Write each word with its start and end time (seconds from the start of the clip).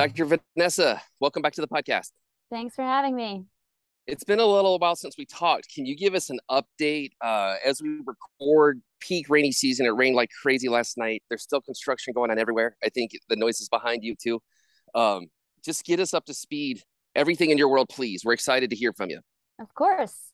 Dr. 0.00 0.38
Vanessa, 0.56 1.02
welcome 1.20 1.42
back 1.42 1.52
to 1.52 1.60
the 1.60 1.68
podcast. 1.68 2.12
Thanks 2.50 2.74
for 2.74 2.80
having 2.80 3.14
me. 3.14 3.44
It's 4.06 4.24
been 4.24 4.40
a 4.40 4.46
little 4.46 4.78
while 4.78 4.96
since 4.96 5.18
we 5.18 5.26
talked. 5.26 5.66
Can 5.74 5.84
you 5.84 5.94
give 5.94 6.14
us 6.14 6.30
an 6.30 6.38
update 6.50 7.10
uh, 7.20 7.56
as 7.62 7.82
we 7.82 7.98
record 8.06 8.80
peak 9.00 9.28
rainy 9.28 9.52
season? 9.52 9.84
It 9.84 9.90
rained 9.90 10.16
like 10.16 10.30
crazy 10.40 10.70
last 10.70 10.96
night. 10.96 11.22
There's 11.28 11.42
still 11.42 11.60
construction 11.60 12.14
going 12.14 12.30
on 12.30 12.38
everywhere. 12.38 12.78
I 12.82 12.88
think 12.88 13.10
the 13.28 13.36
noise 13.36 13.60
is 13.60 13.68
behind 13.68 14.02
you 14.02 14.16
too. 14.16 14.40
Um, 14.94 15.26
just 15.62 15.84
get 15.84 16.00
us 16.00 16.14
up 16.14 16.24
to 16.24 16.32
speed. 16.32 16.82
Everything 17.14 17.50
in 17.50 17.58
your 17.58 17.68
world, 17.68 17.90
please. 17.90 18.22
We're 18.24 18.32
excited 18.32 18.70
to 18.70 18.76
hear 18.76 18.94
from 18.94 19.10
you. 19.10 19.20
Of 19.60 19.74
course. 19.74 20.29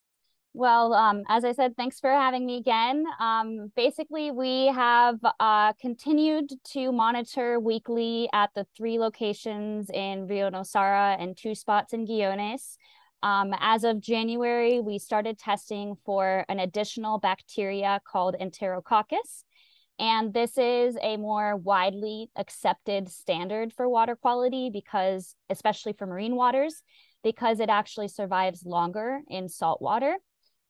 Well, 0.57 0.95
um, 0.95 1.21
as 1.29 1.45
I 1.45 1.51
said, 1.51 1.77
thanks 1.77 1.99
for 1.99 2.09
having 2.09 2.43
me 2.43 2.57
again. 2.57 3.05
Um, 3.19 3.71
basically, 3.75 4.31
we 4.31 4.65
have 4.73 5.19
uh, 5.39 5.73
continued 5.73 6.49
to 6.71 6.91
monitor 6.91 7.59
weekly 7.59 8.27
at 8.33 8.49
the 8.55 8.65
three 8.75 8.97
locations 8.97 9.91
in 9.91 10.25
Rio 10.25 10.49
Nosara 10.49 11.15
and 11.21 11.37
two 11.37 11.53
spots 11.53 11.93
in 11.93 12.05
Guiones. 12.05 12.79
Um, 13.21 13.53
as 13.59 13.83
of 13.83 14.01
January, 14.01 14.79
we 14.79 14.97
started 14.97 15.37
testing 15.37 15.95
for 16.03 16.43
an 16.49 16.59
additional 16.59 17.19
bacteria 17.19 18.01
called 18.11 18.35
Enterococcus. 18.41 19.43
And 19.99 20.33
this 20.33 20.57
is 20.57 20.97
a 21.03 21.17
more 21.17 21.55
widely 21.55 22.31
accepted 22.35 23.09
standard 23.09 23.73
for 23.73 23.87
water 23.87 24.15
quality 24.15 24.71
because, 24.73 25.35
especially 25.51 25.93
for 25.93 26.07
marine 26.07 26.35
waters, 26.35 26.81
because 27.23 27.59
it 27.59 27.69
actually 27.69 28.07
survives 28.07 28.65
longer 28.65 29.21
in 29.29 29.49
salt 29.49 29.83
water. 29.83 30.17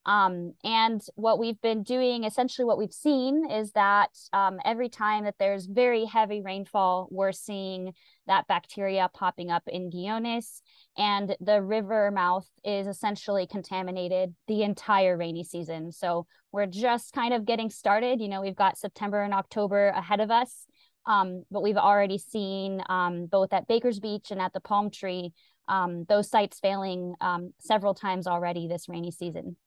Um, 0.08 0.54
and 0.64 1.02
what 1.16 1.38
we've 1.38 1.60
been 1.62 1.84
doing, 1.84 2.24
essentially, 2.24 2.64
what 2.64 2.78
we've 2.78 2.94
seen 2.94 3.52
is 3.52 3.74
that 3.74 4.10
um, 4.32 4.58
every 4.64 4.88
time 4.88 5.26
that 5.26 5.36
there's 5.38 5.66
very 5.66 6.06
heavy 6.06 6.42
rainfall, 6.42 7.10
we're 7.12 7.34
seeing 7.34 7.94
that 8.26 8.48
bacteria 8.48 9.10
popping 9.14 9.52
up 9.52 9.64
in 9.68 9.90
Guiones, 9.90 10.62
and 10.98 11.36
the 11.42 11.62
river 11.62 12.10
mouth 12.10 12.48
is 12.64 12.88
essentially 12.88 13.46
contaminated 13.48 14.34
the 14.48 14.64
entire 14.64 15.18
rainy 15.18 15.44
season. 15.44 15.92
So 15.92 16.26
we're 16.54 16.68
just 16.68 17.12
kind 17.12 17.34
of 17.34 17.46
getting 17.46 17.70
started. 17.70 18.22
You 18.22 18.30
know, 18.30 18.42
we've 18.42 18.56
got 18.56 18.78
September 18.78 19.22
and 19.22 19.34
October 19.34 19.90
ahead 19.90 20.22
of 20.22 20.32
us, 20.32 20.68
um, 21.06 21.44
but 21.52 21.62
we've 21.62 21.76
already 21.76 22.18
seen 22.18 22.82
um, 22.88 23.26
both 23.26 23.52
at 23.52 23.68
Baker's 23.68 24.00
Beach 24.00 24.32
and 24.32 24.42
at 24.42 24.54
the 24.54 24.62
Palm 24.62 24.90
Tree 24.90 25.34
um, 25.68 26.06
those 26.08 26.30
sites 26.30 26.60
failing 26.62 27.16
um, 27.20 27.54
several 27.60 27.94
times 27.94 28.26
already 28.26 28.68
this 28.68 28.88
rainy 28.88 29.12
season. 29.12 29.58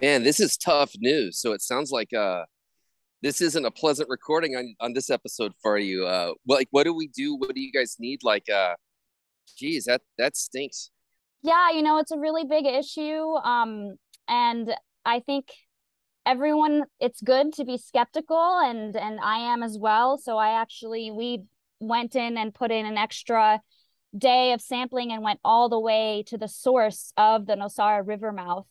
Man, 0.00 0.22
this 0.22 0.40
is 0.40 0.56
tough 0.56 0.92
news. 0.98 1.38
So 1.38 1.52
it 1.52 1.62
sounds 1.62 1.90
like 1.90 2.12
uh 2.12 2.44
this 3.22 3.40
isn't 3.40 3.64
a 3.64 3.70
pleasant 3.70 4.08
recording 4.08 4.56
on, 4.56 4.74
on 4.80 4.92
this 4.94 5.10
episode 5.10 5.52
for 5.62 5.78
you. 5.78 6.06
Uh 6.06 6.32
like 6.46 6.68
what 6.70 6.84
do 6.84 6.94
we 6.94 7.08
do? 7.08 7.36
What 7.36 7.54
do 7.54 7.60
you 7.60 7.72
guys 7.72 7.96
need? 7.98 8.20
Like 8.22 8.48
uh 8.48 8.74
geez, 9.56 9.84
that 9.84 10.02
that 10.18 10.36
stinks. 10.36 10.90
Yeah, 11.42 11.70
you 11.72 11.82
know, 11.82 11.98
it's 11.98 12.10
a 12.10 12.18
really 12.18 12.44
big 12.44 12.66
issue. 12.66 13.34
Um 13.44 13.96
and 14.28 14.74
I 15.04 15.20
think 15.20 15.52
everyone 16.24 16.84
it's 17.00 17.20
good 17.20 17.52
to 17.54 17.64
be 17.64 17.76
skeptical 17.76 18.60
and 18.64 18.96
and 18.96 19.20
I 19.20 19.38
am 19.52 19.62
as 19.62 19.78
well. 19.78 20.18
So 20.18 20.38
I 20.38 20.60
actually 20.60 21.10
we 21.10 21.44
went 21.80 22.16
in 22.16 22.36
and 22.36 22.54
put 22.54 22.70
in 22.70 22.86
an 22.86 22.96
extra 22.96 23.60
day 24.16 24.52
of 24.52 24.60
sampling 24.60 25.12
and 25.12 25.22
went 25.22 25.40
all 25.44 25.68
the 25.68 25.80
way 25.80 26.22
to 26.26 26.38
the 26.38 26.48
source 26.48 27.12
of 27.16 27.46
the 27.46 27.54
Nosara 27.54 28.06
River 28.06 28.32
mouth 28.32 28.66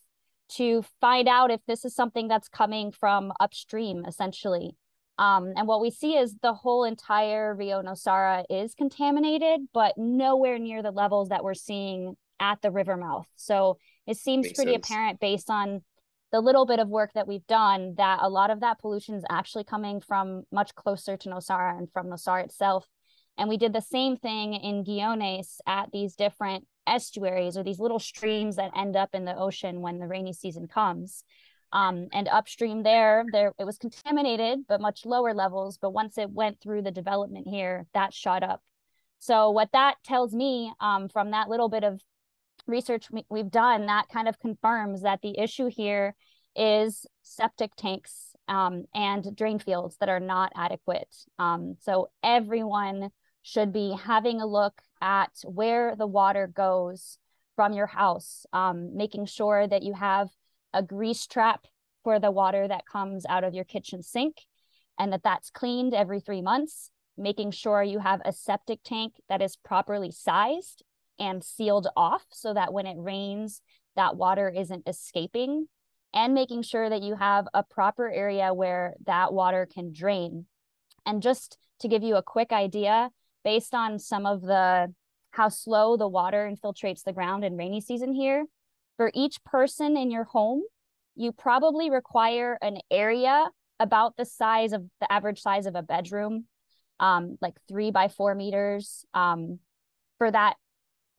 to 0.57 0.83
find 0.99 1.27
out 1.27 1.51
if 1.51 1.61
this 1.67 1.85
is 1.85 1.95
something 1.95 2.27
that's 2.27 2.47
coming 2.47 2.91
from 2.91 3.31
upstream, 3.39 4.05
essentially. 4.05 4.75
Um, 5.17 5.53
and 5.55 5.67
what 5.67 5.81
we 5.81 5.91
see 5.91 6.15
is 6.17 6.35
the 6.41 6.53
whole 6.53 6.83
entire 6.83 7.53
Rio 7.53 7.81
Nosara 7.81 8.43
is 8.49 8.73
contaminated, 8.73 9.61
but 9.73 9.97
nowhere 9.97 10.57
near 10.57 10.81
the 10.81 10.91
levels 10.91 11.29
that 11.29 11.43
we're 11.43 11.53
seeing 11.53 12.15
at 12.39 12.61
the 12.61 12.71
river 12.71 12.97
mouth. 12.97 13.27
So 13.35 13.77
it 14.07 14.17
seems 14.17 14.45
Makes 14.45 14.57
pretty 14.57 14.73
sense. 14.73 14.89
apparent 14.89 15.19
based 15.19 15.49
on 15.49 15.83
the 16.31 16.41
little 16.41 16.65
bit 16.65 16.79
of 16.79 16.87
work 16.87 17.11
that 17.13 17.27
we've 17.27 17.45
done 17.45 17.95
that 17.97 18.19
a 18.21 18.29
lot 18.29 18.49
of 18.49 18.61
that 18.61 18.79
pollution 18.79 19.15
is 19.15 19.23
actually 19.29 19.65
coming 19.65 20.01
from 20.01 20.43
much 20.51 20.73
closer 20.75 21.17
to 21.17 21.29
Nosara 21.29 21.77
and 21.77 21.91
from 21.91 22.07
Nosara 22.07 22.45
itself. 22.45 22.87
And 23.37 23.47
we 23.49 23.57
did 23.57 23.73
the 23.73 23.81
same 23.81 24.17
thing 24.17 24.53
in 24.53 24.83
Guiones 24.83 25.61
at 25.67 25.91
these 25.91 26.15
different 26.15 26.65
estuaries 26.91 27.57
or 27.57 27.63
these 27.63 27.79
little 27.79 27.99
streams 27.99 28.57
that 28.57 28.71
end 28.75 28.95
up 28.95 29.09
in 29.13 29.25
the 29.25 29.35
ocean 29.35 29.81
when 29.81 29.99
the 29.99 30.07
rainy 30.07 30.33
season 30.33 30.67
comes. 30.67 31.23
Um, 31.73 32.07
and 32.11 32.27
upstream 32.27 32.83
there, 32.83 33.23
there 33.31 33.53
it 33.57 33.63
was 33.63 33.77
contaminated, 33.77 34.59
but 34.67 34.81
much 34.81 35.05
lower 35.05 35.33
levels. 35.33 35.77
But 35.77 35.93
once 35.93 36.17
it 36.17 36.29
went 36.29 36.59
through 36.59 36.81
the 36.81 36.91
development 36.91 37.47
here, 37.47 37.87
that 37.93 38.13
shot 38.13 38.43
up. 38.43 38.61
So 39.19 39.51
what 39.51 39.69
that 39.71 39.95
tells 40.03 40.33
me 40.33 40.73
um, 40.81 41.07
from 41.07 41.31
that 41.31 41.47
little 41.47 41.69
bit 41.69 41.83
of 41.83 42.01
research 42.67 43.07
we, 43.11 43.39
have 43.39 43.51
done, 43.51 43.85
that 43.85 44.09
kind 44.11 44.27
of 44.27 44.39
confirms 44.39 45.03
that 45.03 45.21
the 45.21 45.39
issue 45.39 45.69
here 45.69 46.15
is 46.55 47.05
septic 47.21 47.71
tanks 47.77 48.35
um, 48.47 48.85
and 48.93 49.35
drain 49.35 49.59
fields 49.59 49.95
that 49.99 50.09
are 50.09 50.19
not 50.19 50.51
adequate. 50.55 51.15
Um, 51.39 51.77
so 51.79 52.09
everyone 52.23 53.11
should 53.41 53.73
be 53.73 53.97
having 54.03 54.41
a 54.41 54.45
look 54.45 54.81
at 55.01 55.31
where 55.43 55.95
the 55.95 56.07
water 56.07 56.47
goes 56.47 57.17
from 57.55 57.73
your 57.73 57.87
house, 57.87 58.45
um, 58.53 58.95
making 58.95 59.25
sure 59.25 59.67
that 59.67 59.83
you 59.83 59.93
have 59.93 60.29
a 60.73 60.83
grease 60.83 61.27
trap 61.27 61.65
for 62.03 62.19
the 62.19 62.31
water 62.31 62.67
that 62.67 62.85
comes 62.85 63.25
out 63.27 63.43
of 63.43 63.53
your 63.53 63.65
kitchen 63.65 64.01
sink 64.01 64.37
and 64.99 65.11
that 65.13 65.23
that's 65.23 65.49
cleaned 65.49 65.93
every 65.93 66.19
three 66.19 66.41
months, 66.41 66.91
making 67.17 67.51
sure 67.51 67.83
you 67.83 67.99
have 67.99 68.21
a 68.23 68.33
septic 68.33 68.79
tank 68.83 69.13
that 69.29 69.41
is 69.41 69.55
properly 69.55 70.11
sized 70.11 70.83
and 71.19 71.43
sealed 71.43 71.87
off 71.95 72.25
so 72.31 72.53
that 72.53 72.73
when 72.73 72.85
it 72.85 72.97
rains, 72.97 73.61
that 73.95 74.15
water 74.15 74.49
isn't 74.49 74.87
escaping, 74.87 75.67
and 76.13 76.33
making 76.33 76.61
sure 76.61 76.89
that 76.89 77.01
you 77.01 77.15
have 77.15 77.47
a 77.53 77.63
proper 77.63 78.09
area 78.09 78.53
where 78.53 78.95
that 79.05 79.33
water 79.33 79.67
can 79.71 79.93
drain. 79.93 80.45
And 81.05 81.21
just 81.21 81.57
to 81.79 81.87
give 81.87 82.03
you 82.03 82.15
a 82.15 82.23
quick 82.23 82.51
idea, 82.51 83.09
based 83.43 83.73
on 83.73 83.99
some 83.99 84.25
of 84.25 84.41
the 84.41 84.93
how 85.31 85.49
slow 85.49 85.97
the 85.97 86.07
water 86.07 86.49
infiltrates 86.51 87.03
the 87.03 87.13
ground 87.13 87.43
in 87.43 87.55
rainy 87.55 87.81
season 87.81 88.13
here, 88.13 88.45
for 88.97 89.11
each 89.13 89.43
person 89.43 89.97
in 89.97 90.11
your 90.11 90.25
home, 90.25 90.61
you 91.15 91.31
probably 91.31 91.89
require 91.89 92.57
an 92.61 92.77
area 92.91 93.49
about 93.79 94.15
the 94.15 94.25
size 94.25 94.73
of 94.73 94.83
the 94.99 95.11
average 95.11 95.41
size 95.41 95.65
of 95.65 95.75
a 95.75 95.81
bedroom, 95.81 96.45
um, 96.99 97.37
like 97.41 97.55
three 97.67 97.91
by 97.91 98.07
four 98.07 98.35
meters. 98.35 99.05
Um, 99.13 99.59
for 100.17 100.29
that 100.29 100.55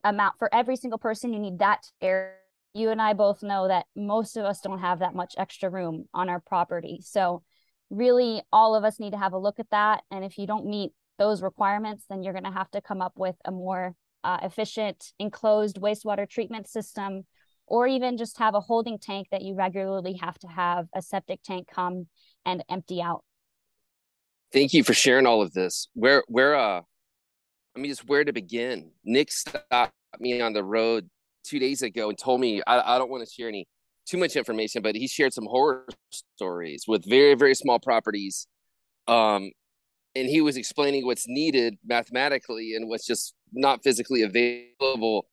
amount, 0.03 0.35
for 0.39 0.53
every 0.53 0.77
single 0.77 0.99
person, 0.99 1.33
you 1.33 1.39
need 1.39 1.59
that 1.59 1.85
area. 2.01 2.35
You 2.73 2.89
and 2.89 3.01
I 3.01 3.13
both 3.13 3.43
know 3.43 3.67
that 3.67 3.85
most 3.95 4.35
of 4.35 4.45
us 4.45 4.61
don't 4.61 4.79
have 4.79 4.99
that 4.99 5.13
much 5.13 5.35
extra 5.37 5.69
room 5.69 6.05
on 6.13 6.29
our 6.29 6.39
property. 6.39 7.01
So, 7.03 7.43
really, 7.91 8.41
all 8.51 8.73
of 8.75 8.83
us 8.83 8.99
need 8.99 9.11
to 9.11 9.19
have 9.19 9.33
a 9.33 9.37
look 9.37 9.59
at 9.59 9.69
that. 9.69 10.03
And 10.09 10.25
if 10.25 10.39
you 10.39 10.47
don't 10.47 10.65
meet 10.65 10.91
those 11.23 11.41
requirements, 11.41 12.03
then 12.09 12.21
you're 12.21 12.33
going 12.33 12.43
to 12.43 12.51
have 12.51 12.69
to 12.71 12.81
come 12.81 13.01
up 13.01 13.13
with 13.15 13.35
a 13.45 13.51
more 13.51 13.95
uh, 14.25 14.39
efficient 14.43 15.13
enclosed 15.19 15.77
wastewater 15.79 16.29
treatment 16.29 16.67
system, 16.67 17.23
or 17.65 17.87
even 17.87 18.17
just 18.17 18.37
have 18.39 18.55
a 18.55 18.59
holding 18.59 18.99
tank 18.99 19.27
that 19.31 19.41
you 19.41 19.55
regularly 19.55 20.19
have 20.19 20.37
to 20.37 20.47
have 20.47 20.87
a 20.93 21.01
septic 21.01 21.41
tank 21.41 21.65
come 21.73 22.07
and 22.45 22.61
empty 22.69 23.01
out. 23.01 23.23
Thank 24.51 24.73
you 24.73 24.83
for 24.83 24.93
sharing 24.93 25.25
all 25.25 25.41
of 25.41 25.53
this. 25.53 25.87
Where, 25.93 26.23
where, 26.27 26.55
uh, 26.55 26.81
I 27.73 27.79
mean, 27.79 27.89
just 27.89 28.05
where 28.05 28.25
to 28.25 28.33
begin? 28.33 28.91
Nick 29.05 29.31
stopped 29.31 29.93
me 30.19 30.41
on 30.41 30.51
the 30.51 30.63
road 30.63 31.09
two 31.45 31.59
days 31.59 31.81
ago 31.81 32.09
and 32.09 32.17
told 32.17 32.41
me 32.41 32.61
I, 32.67 32.95
I 32.95 32.97
don't 32.97 33.09
want 33.09 33.25
to 33.25 33.33
share 33.33 33.47
any 33.47 33.65
too 34.05 34.17
much 34.17 34.35
information, 34.35 34.81
but 34.81 34.95
he 34.95 35.07
shared 35.07 35.33
some 35.33 35.45
horror 35.45 35.87
stories 36.35 36.83
with 36.85 37.09
very, 37.09 37.35
very 37.35 37.55
small 37.55 37.79
properties 37.79 38.45
um, 39.07 39.51
and 40.15 40.29
he 40.29 40.41
was 40.41 40.57
explaining 40.57 41.05
what's 41.05 41.27
needed 41.27 41.77
mathematically 41.83 42.75
and 42.75 42.87
what's 42.87 43.05
just 43.05 43.33
not 43.51 43.83
physically 43.83 44.21
available. 44.21 45.27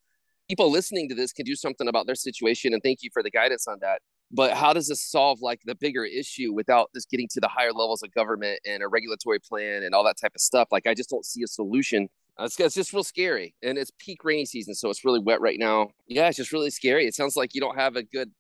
People 0.49 0.71
listening 0.71 1.09
to 1.09 1.15
this 1.15 1.33
can 1.33 1.45
do 1.45 1.55
something 1.55 1.89
about 1.89 2.07
their 2.07 2.15
situation 2.15 2.73
and 2.73 2.83
thank 2.83 3.03
you 3.03 3.11
for 3.13 3.23
the 3.23 3.31
guidance 3.31 3.69
on 3.69 3.79
that. 3.81 4.01
But 4.33 4.55
how 4.55 4.73
does 4.73 4.89
this 4.89 5.03
solve 5.03 5.41
like 5.43 5.61
the 5.65 5.75
bigger 5.75 6.05
issue 6.05 6.53
without 6.53 6.91
this 6.95 7.05
getting 7.05 7.29
to 7.33 7.41
the 7.41 7.49
higher 7.49 7.73
levels 7.73 8.03
of 8.03 8.13
government 8.15 8.61
and 8.65 8.83
a 8.83 8.89
regulatory 8.89 9.41
plan 9.41 9.83
and 9.83 9.95
all 9.95 10.05
that 10.05 10.17
type 10.21 10.33
of 10.35 10.41
stuff? 10.41 10.69
Like 10.71 10.87
i 10.87 10.95
just 10.95 11.11
don't 11.11 11.25
see 11.25 11.43
a 11.43 11.49
solution. 11.49 12.09
Uh, 12.39 12.45
it's, 12.45 12.59
it's 12.59 12.75
just 12.75 12.93
real 12.93 13.05
scary 13.05 13.55
and 13.63 13.77
it's 13.77 13.91
peak 13.99 14.25
rainy 14.25 14.47
season 14.47 14.75
so 14.75 14.89
it's 14.89 15.05
really 15.05 15.21
wet 15.21 15.41
right 15.41 15.59
now. 15.59 15.91
Yeah 16.07 16.29
it's 16.29 16.37
just 16.37 16.53
really 16.53 16.71
scary. 16.71 17.07
It 17.07 17.15
sounds 17.15 17.37
like 17.37 17.55
you 17.55 17.61
don't 17.61 17.77
have 17.77 17.97
a 17.97 18.03
good 18.03 18.31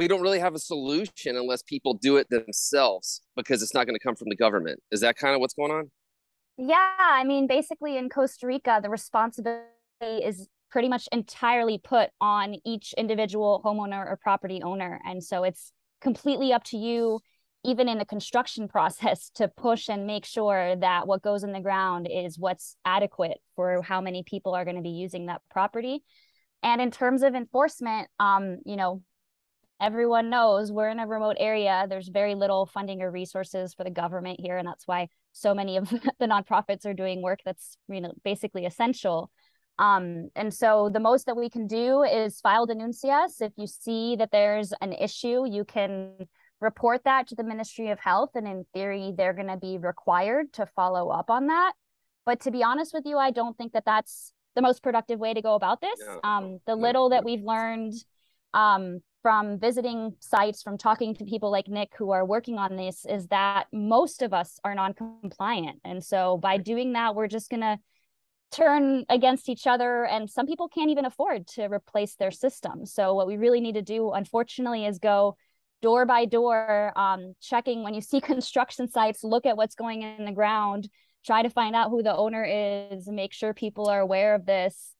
you 0.00 0.08
don't 0.08 0.22
really 0.22 0.38
have 0.38 0.54
a 0.54 0.58
solution 0.58 1.36
unless 1.36 1.62
people 1.62 1.94
do 1.94 2.16
it 2.16 2.30
themselves 2.30 3.20
because 3.36 3.62
it's 3.62 3.74
not 3.74 3.86
going 3.86 3.94
to 3.94 4.02
come 4.02 4.16
from 4.16 4.28
the 4.30 4.36
government. 4.36 4.80
Is 4.90 5.00
that 5.00 5.16
kind 5.16 5.34
of 5.34 5.40
what's 5.40 5.54
going 5.54 5.70
on? 5.70 5.90
Yeah, 6.56 6.94
I 6.98 7.24
mean, 7.24 7.46
basically 7.46 7.96
in 7.96 8.08
Costa 8.08 8.46
Rica, 8.46 8.80
the 8.82 8.88
responsibility 8.88 9.66
is 10.00 10.48
pretty 10.70 10.88
much 10.88 11.08
entirely 11.12 11.78
put 11.78 12.10
on 12.20 12.56
each 12.64 12.94
individual 12.96 13.60
homeowner 13.64 14.06
or 14.06 14.18
property 14.22 14.62
owner. 14.62 15.00
And 15.04 15.22
so 15.22 15.44
it's 15.44 15.72
completely 16.00 16.52
up 16.52 16.64
to 16.64 16.78
you 16.78 17.20
even 17.64 17.88
in 17.88 17.98
the 17.98 18.04
construction 18.04 18.68
process 18.76 19.30
to 19.36 19.48
push 19.48 19.88
and 19.88 20.06
make 20.06 20.24
sure 20.24 20.74
that 20.76 21.06
what 21.06 21.22
goes 21.22 21.44
in 21.44 21.52
the 21.52 21.60
ground 21.60 22.08
is 22.10 22.38
what's 22.38 22.76
adequate 22.84 23.38
for 23.54 23.82
how 23.82 24.00
many 24.00 24.22
people 24.22 24.54
are 24.54 24.64
going 24.64 24.76
to 24.76 24.82
be 24.82 24.90
using 24.90 25.26
that 25.26 25.42
property 25.50 26.02
and 26.62 26.80
in 26.80 26.90
terms 26.90 27.22
of 27.22 27.34
enforcement 27.34 28.08
um 28.18 28.58
you 28.64 28.76
know 28.76 29.02
everyone 29.82 30.30
knows 30.30 30.70
we're 30.70 30.88
in 30.88 31.00
a 31.00 31.06
remote 31.06 31.36
area 31.38 31.86
there's 31.88 32.08
very 32.08 32.34
little 32.34 32.66
funding 32.66 33.02
or 33.02 33.10
resources 33.10 33.74
for 33.74 33.84
the 33.84 33.90
government 33.90 34.38
here 34.40 34.56
and 34.56 34.66
that's 34.66 34.86
why 34.86 35.08
so 35.32 35.54
many 35.54 35.76
of 35.76 35.90
the 36.20 36.26
nonprofits 36.26 36.86
are 36.86 36.94
doing 36.94 37.20
work 37.20 37.40
that's 37.44 37.76
you 37.88 38.00
know 38.00 38.12
basically 38.24 38.64
essential 38.64 39.30
um, 39.78 40.28
and 40.36 40.52
so 40.52 40.90
the 40.92 41.00
most 41.00 41.26
that 41.26 41.36
we 41.36 41.48
can 41.48 41.66
do 41.66 42.02
is 42.02 42.40
file 42.40 42.66
denuncias. 42.66 43.40
If 43.40 43.52
you 43.56 43.66
see 43.66 44.16
that 44.16 44.30
there's 44.30 44.72
an 44.80 44.92
issue, 44.92 45.46
you 45.48 45.64
can 45.64 46.12
report 46.60 47.02
that 47.04 47.26
to 47.28 47.34
the 47.34 47.42
Ministry 47.42 47.90
of 47.90 47.98
Health. 47.98 48.30
And 48.34 48.46
in 48.46 48.64
theory, 48.74 49.12
they're 49.16 49.32
going 49.32 49.48
to 49.48 49.56
be 49.56 49.78
required 49.78 50.52
to 50.54 50.66
follow 50.66 51.08
up 51.08 51.30
on 51.30 51.48
that. 51.48 51.72
But 52.24 52.40
to 52.40 52.50
be 52.50 52.62
honest 52.62 52.94
with 52.94 53.04
you, 53.06 53.18
I 53.18 53.30
don't 53.32 53.56
think 53.56 53.72
that 53.72 53.84
that's 53.84 54.32
the 54.54 54.62
most 54.62 54.82
productive 54.82 55.18
way 55.18 55.34
to 55.34 55.42
go 55.42 55.54
about 55.54 55.80
this. 55.80 55.98
Um, 56.22 56.58
the 56.66 56.76
little 56.76 57.08
that 57.08 57.24
we've 57.24 57.42
learned 57.42 57.94
um, 58.54 59.00
from 59.22 59.58
visiting 59.58 60.14
sites, 60.20 60.62
from 60.62 60.76
talking 60.76 61.14
to 61.14 61.24
people 61.24 61.50
like 61.50 61.68
Nick 61.68 61.92
who 61.96 62.10
are 62.10 62.24
working 62.24 62.58
on 62.58 62.76
this, 62.76 63.06
is 63.08 63.28
that 63.28 63.66
most 63.72 64.20
of 64.22 64.34
us 64.34 64.58
are 64.64 64.74
non 64.74 64.94
compliant. 64.94 65.80
And 65.84 66.04
so 66.04 66.36
by 66.36 66.58
doing 66.58 66.92
that, 66.92 67.14
we're 67.14 67.28
just 67.28 67.50
going 67.50 67.60
to 67.60 67.78
turn 68.50 69.04
against 69.08 69.48
each 69.48 69.66
other 69.66 70.04
and 70.04 70.28
some 70.28 70.46
people 70.46 70.68
can't 70.68 70.90
even 70.90 71.06
afford 71.06 71.46
to 71.46 71.64
replace 71.64 72.16
their 72.16 72.30
system. 72.30 72.84
So 72.84 73.14
what 73.14 73.26
we 73.26 73.38
really 73.38 73.62
need 73.62 73.76
to 73.76 73.82
do 73.82 74.12
unfortunately 74.12 74.84
is 74.84 74.98
go 74.98 75.36
door 75.80 76.04
by 76.04 76.26
door 76.26 76.92
um, 76.94 77.32
checking 77.40 77.82
when 77.82 77.94
you 77.94 78.02
see 78.02 78.20
construction 78.32 78.88
sites 78.88 79.24
look 79.24 79.46
at 79.46 79.56
what's 79.56 79.74
going 79.74 80.02
in 80.02 80.26
the 80.26 80.32
ground 80.32 80.90
try 81.24 81.42
to 81.42 81.50
find 81.50 81.74
out 81.74 81.90
who 81.90 82.02
the 82.02 82.14
owner 82.14 82.44
is 82.44 83.08
make 83.08 83.32
sure 83.32 83.54
people 83.54 83.88
are 83.88 84.00
aware 84.00 84.34
of 84.34 84.46
this. 84.46 84.94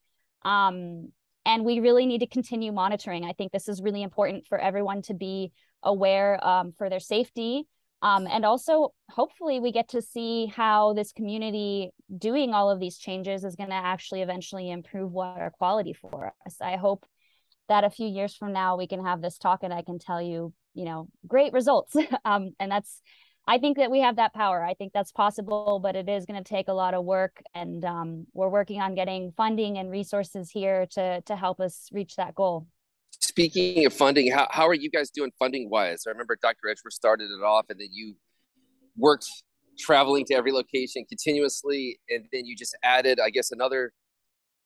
Um, 0.44 1.12
and 1.44 1.64
we 1.64 1.80
really 1.80 2.06
need 2.06 2.18
to 2.18 2.26
continue 2.26 2.72
monitoring 2.72 3.24
i 3.24 3.32
think 3.32 3.52
this 3.52 3.68
is 3.68 3.82
really 3.82 4.02
important 4.02 4.46
for 4.46 4.58
everyone 4.58 5.02
to 5.02 5.14
be 5.14 5.52
aware 5.82 6.44
um, 6.46 6.72
for 6.76 6.88
their 6.88 7.00
safety 7.00 7.66
um, 8.02 8.26
and 8.26 8.44
also, 8.44 8.92
hopefully, 9.10 9.60
we 9.60 9.70
get 9.70 9.90
to 9.90 10.02
see 10.02 10.46
how 10.46 10.92
this 10.92 11.12
community 11.12 11.90
doing 12.18 12.52
all 12.52 12.68
of 12.68 12.80
these 12.80 12.98
changes 12.98 13.44
is 13.44 13.54
going 13.54 13.70
to 13.70 13.76
actually 13.76 14.22
eventually 14.22 14.70
improve 14.70 15.12
water 15.12 15.52
quality 15.56 15.92
for 15.92 16.32
us. 16.44 16.56
I 16.60 16.76
hope 16.76 17.06
that 17.68 17.84
a 17.84 17.90
few 17.90 18.08
years 18.08 18.34
from 18.34 18.52
now 18.52 18.76
we 18.76 18.88
can 18.88 19.04
have 19.04 19.22
this 19.22 19.38
talk 19.38 19.60
and 19.62 19.72
I 19.72 19.82
can 19.82 20.00
tell 20.00 20.20
you, 20.20 20.52
you 20.74 20.84
know, 20.84 21.08
great 21.28 21.52
results. 21.52 21.94
um, 22.24 22.50
and 22.58 22.72
that's, 22.72 23.00
I 23.46 23.58
think 23.58 23.76
that 23.76 23.90
we 23.90 24.00
have 24.00 24.16
that 24.16 24.34
power. 24.34 24.62
I 24.62 24.74
think 24.74 24.92
that's 24.92 25.12
possible, 25.12 25.80
but 25.82 25.96
it 25.96 26.08
is 26.08 26.26
going 26.26 26.42
to 26.42 26.48
take 26.48 26.68
a 26.68 26.72
lot 26.72 26.94
of 26.94 27.04
work. 27.04 27.42
And 27.54 27.84
um, 27.84 28.26
we're 28.34 28.48
working 28.48 28.80
on 28.80 28.94
getting 28.94 29.32
funding 29.36 29.78
and 29.78 29.90
resources 29.90 30.50
here 30.50 30.86
to 30.92 31.20
to 31.22 31.36
help 31.36 31.60
us 31.60 31.88
reach 31.92 32.16
that 32.16 32.34
goal 32.34 32.66
speaking 33.32 33.86
of 33.86 33.92
funding, 33.92 34.30
how, 34.30 34.46
how 34.50 34.68
are 34.68 34.74
you 34.74 34.90
guys 34.90 35.10
doing 35.10 35.30
funding 35.38 35.70
wise? 35.70 36.04
I 36.06 36.10
remember 36.10 36.36
Dr. 36.40 36.68
Edgeworth 36.68 36.92
started 36.92 37.30
it 37.30 37.42
off 37.42 37.66
and 37.70 37.80
then 37.80 37.88
you 37.90 38.14
worked 38.96 39.26
traveling 39.78 40.24
to 40.26 40.34
every 40.34 40.52
location 40.52 41.04
continuously. 41.08 41.98
And 42.10 42.26
then 42.32 42.44
you 42.44 42.56
just 42.56 42.76
added, 42.82 43.20
I 43.20 43.30
guess, 43.30 43.50
another, 43.50 43.92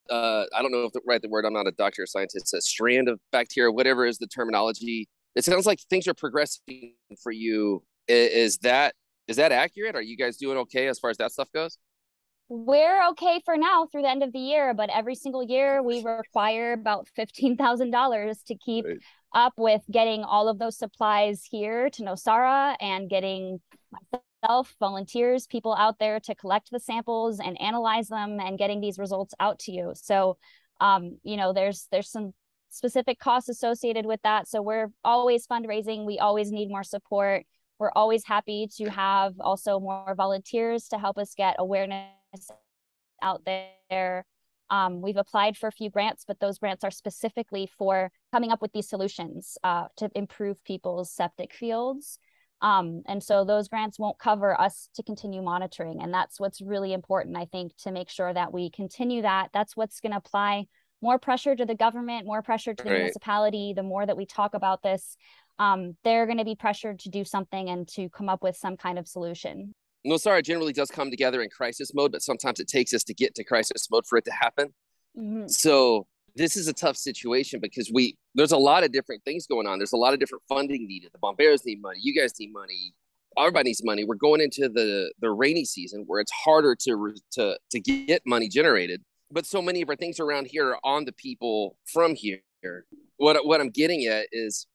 uh, 0.09 0.43
I 0.55 0.61
don't 0.61 0.71
know 0.71 0.83
if 0.83 0.91
the 0.91 1.01
right 1.07 1.21
the 1.21 1.29
word, 1.29 1.45
I'm 1.45 1.53
not 1.53 1.67
a 1.67 1.71
doctor 1.71 2.03
or 2.03 2.05
scientist, 2.05 2.53
a 2.53 2.61
strand 2.61 3.07
of 3.07 3.19
bacteria, 3.31 3.71
whatever 3.71 4.05
is 4.05 4.17
the 4.17 4.27
terminology. 4.27 5.07
It 5.35 5.45
sounds 5.45 5.65
like 5.65 5.79
things 5.89 6.07
are 6.07 6.13
progressing 6.13 6.95
for 7.21 7.31
you. 7.31 7.83
Is 8.07 8.57
that, 8.59 8.95
is 9.27 9.35
that 9.37 9.51
accurate? 9.51 9.95
Are 9.95 10.01
you 10.01 10.17
guys 10.17 10.37
doing 10.37 10.57
okay 10.59 10.87
as 10.87 10.99
far 10.99 11.09
as 11.09 11.17
that 11.17 11.31
stuff 11.31 11.51
goes? 11.51 11.77
we're 12.49 13.05
okay 13.09 13.41
for 13.43 13.57
now 13.57 13.87
through 13.91 14.03
the 14.03 14.09
end 14.09 14.23
of 14.23 14.31
the 14.31 14.39
year, 14.39 14.73
but 14.73 14.89
every 14.93 15.15
single 15.15 15.43
year 15.43 15.83
we 15.83 16.03
require 16.03 16.73
about 16.73 17.07
$15,000 17.17 18.43
to 18.45 18.55
keep 18.55 18.85
right. 18.85 18.97
up 19.33 19.53
with 19.57 19.81
getting 19.91 20.23
all 20.23 20.47
of 20.47 20.57
those 20.57 20.77
supplies 20.77 21.43
here 21.49 21.89
to 21.89 22.03
Nosara 22.03 22.75
and 22.79 23.09
getting 23.09 23.59
myself, 23.91 24.75
volunteers, 24.79 25.45
people 25.45 25.75
out 25.75 25.99
there 25.99 26.19
to 26.21 26.35
collect 26.35 26.69
the 26.71 26.79
samples 26.79 27.39
and 27.39 27.59
analyze 27.59 28.07
them 28.07 28.39
and 28.39 28.57
getting 28.57 28.79
these 28.79 28.97
results 28.97 29.33
out 29.41 29.59
to 29.59 29.73
you. 29.73 29.91
So, 29.95 30.37
um, 30.79 31.17
you 31.23 31.35
know, 31.35 31.51
there's 31.51 31.87
there's 31.91 32.09
some 32.09 32.33
specific 32.69 33.19
costs 33.19 33.49
associated 33.49 34.05
with 34.05 34.21
that. 34.23 34.47
So 34.47 34.61
we're 34.61 34.91
always 35.03 35.47
fundraising. 35.47 36.05
We 36.05 36.19
always 36.19 36.51
need 36.51 36.69
more 36.69 36.83
support. 36.83 37.45
We're 37.79 37.91
always 37.95 38.25
happy 38.25 38.67
to 38.77 38.89
have 38.89 39.33
also 39.39 39.79
more 39.79 40.13
volunteers 40.15 40.87
to 40.89 40.97
help 40.97 41.17
us 41.17 41.33
get 41.35 41.55
awareness 41.59 42.09
out 43.21 43.43
there. 43.45 44.25
Um, 44.69 45.01
we've 45.01 45.17
applied 45.17 45.57
for 45.57 45.67
a 45.67 45.71
few 45.71 45.89
grants, 45.89 46.25
but 46.27 46.39
those 46.39 46.57
grants 46.57 46.83
are 46.83 46.91
specifically 46.91 47.69
for 47.77 48.11
coming 48.33 48.51
up 48.51 48.61
with 48.61 48.73
these 48.73 48.89
solutions 48.89 49.57
uh, 49.63 49.85
to 49.97 50.09
improve 50.15 50.63
people's 50.63 51.11
septic 51.11 51.53
fields. 51.53 52.19
Um, 52.61 53.03
and 53.07 53.23
so 53.23 53.45
those 53.45 53.67
grants 53.67 53.99
won't 53.99 54.17
cover 54.17 54.59
us 54.59 54.89
to 54.95 55.03
continue 55.03 55.41
monitoring. 55.41 56.01
And 56.01 56.13
that's 56.13 56.39
what's 56.39 56.59
really 56.59 56.91
important, 56.91 57.37
I 57.37 57.45
think, 57.45 57.77
to 57.83 57.91
make 57.91 58.09
sure 58.09 58.33
that 58.33 58.51
we 58.51 58.71
continue 58.71 59.21
that. 59.21 59.49
That's 59.53 59.77
what's 59.77 59.99
going 59.99 60.11
to 60.11 60.17
apply 60.17 60.65
more 61.01 61.19
pressure 61.19 61.55
to 61.55 61.65
the 61.65 61.75
government, 61.75 62.25
more 62.25 62.41
pressure 62.41 62.73
to 62.73 62.83
the 62.83 62.89
right. 62.89 62.97
municipality. 62.97 63.73
The 63.75 63.83
more 63.83 64.05
that 64.05 64.17
we 64.17 64.25
talk 64.25 64.55
about 64.55 64.81
this, 64.81 65.15
um, 65.59 65.97
they're 66.03 66.25
going 66.25 66.37
to 66.37 66.45
be 66.45 66.55
pressured 66.55 66.99
to 66.99 67.09
do 67.09 67.25
something 67.25 67.69
and 67.69 67.87
to 67.89 68.09
come 68.09 68.29
up 68.29 68.43
with 68.43 68.55
some 68.55 68.77
kind 68.77 68.99
of 68.99 69.07
solution. 69.07 69.73
Nosara 70.05 70.43
generally 70.43 70.73
does 70.73 70.89
come 70.89 71.09
together 71.09 71.41
in 71.41 71.49
crisis 71.49 71.93
mode, 71.93 72.11
but 72.11 72.21
sometimes 72.21 72.59
it 72.59 72.67
takes 72.67 72.93
us 72.93 73.03
to 73.05 73.13
get 73.13 73.35
to 73.35 73.43
crisis 73.43 73.87
mode 73.91 74.05
for 74.07 74.17
it 74.17 74.25
to 74.25 74.31
happen. 74.31 74.73
Mm-hmm. 75.17 75.47
So 75.47 76.07
this 76.35 76.55
is 76.55 76.67
a 76.67 76.73
tough 76.73 76.95
situation 76.95 77.59
because 77.59 77.91
we 77.91 78.15
there's 78.35 78.51
a 78.51 78.57
lot 78.57 78.83
of 78.83 78.91
different 78.91 79.23
things 79.25 79.47
going 79.47 79.67
on. 79.67 79.79
There's 79.79 79.93
a 79.93 79.97
lot 79.97 80.13
of 80.13 80.19
different 80.19 80.43
funding 80.47 80.87
needed. 80.87 81.11
The 81.11 81.19
Bomberos 81.19 81.65
need 81.65 81.81
money. 81.81 81.99
You 82.01 82.19
guys 82.19 82.33
need 82.39 82.53
money. 82.53 82.93
Everybody 83.37 83.69
needs 83.69 83.83
money. 83.83 84.03
We're 84.03 84.15
going 84.15 84.41
into 84.41 84.69
the 84.69 85.11
the 85.19 85.31
rainy 85.31 85.65
season 85.65 86.03
where 86.05 86.19
it's 86.19 86.31
harder 86.31 86.75
to 86.75 87.15
to 87.33 87.57
to 87.71 87.79
get 87.79 88.21
money 88.25 88.47
generated. 88.47 89.01
But 89.31 89.45
so 89.45 89.61
many 89.61 89.81
of 89.81 89.89
our 89.89 89.95
things 89.95 90.19
around 90.19 90.47
here 90.47 90.69
are 90.69 90.79
on 90.83 91.05
the 91.05 91.11
people 91.13 91.75
from 91.91 92.15
here. 92.15 92.39
What 93.17 93.45
what 93.45 93.59
I'm 93.59 93.69
getting 93.69 94.05
at 94.05 94.27
is 94.31 94.67